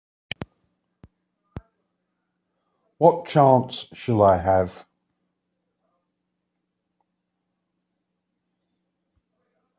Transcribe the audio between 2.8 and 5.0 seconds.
What chance shall I have?